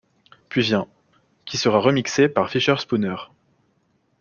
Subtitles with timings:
[0.49, 0.87] Puis vient'
[1.45, 3.17] qui sera remixé par Fischerspooner.